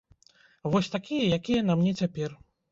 [0.77, 2.39] Вось такія, якія на мне цяпер.